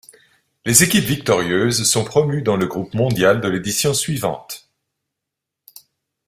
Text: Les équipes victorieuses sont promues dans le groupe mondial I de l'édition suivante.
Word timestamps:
Les 0.65 0.83
équipes 0.83 1.05
victorieuses 1.05 1.83
sont 1.83 2.03
promues 2.03 2.41
dans 2.41 2.55
le 2.57 2.65
groupe 2.65 2.91
mondial 2.95 3.37
I 3.37 3.41
de 3.41 3.47
l'édition 3.49 3.93
suivante. 3.93 4.67